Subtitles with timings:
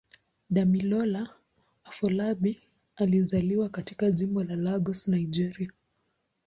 [0.49, 1.29] Damilola
[1.83, 2.59] Afolabi
[2.95, 5.71] alizaliwa katika Jimbo la Lagos, Nigeria.